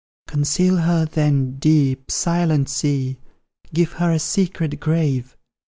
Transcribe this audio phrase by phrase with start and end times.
[0.25, 3.19] "Conceal her, then, deep, silent sea,
[3.71, 5.37] Give her a secret grave!